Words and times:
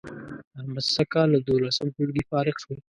احمد 0.57 0.85
سږ 0.95 1.07
کال 1.13 1.27
له 1.33 1.39
دولسم 1.49 1.87
ټولگي 1.95 2.23
فارغ 2.29 2.55
شو 2.63 2.73